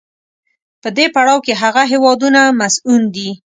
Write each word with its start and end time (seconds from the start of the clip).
په 0.81 0.89
دې 0.97 1.05
پړاو 1.15 1.43
کې 1.45 1.53
هغه 1.63 1.83
هېوادونه 1.91 2.41
مصون 2.59 3.01
دي. 3.15 3.29